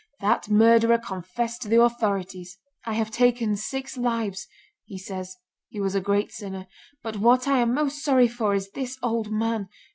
That 0.19 0.49
murderer 0.49 0.97
confessed 0.97 1.61
to 1.61 1.67
the 1.67 1.79
authorities. 1.79 2.57
'I 2.87 2.93
have 2.95 3.11
taken 3.11 3.55
six 3.55 3.97
lives,' 3.97 4.47
he 4.83 4.97
says 4.97 5.35
(he 5.67 5.79
was 5.79 5.93
a 5.93 6.01
great 6.01 6.31
sinner), 6.31 6.65
'but 7.03 7.17
what 7.17 7.47
I 7.47 7.59
am 7.59 7.75
most 7.75 8.03
sorry 8.03 8.27
for 8.27 8.55
is 8.55 8.71
this 8.71 8.97
old 9.03 9.31
man. 9.31 9.69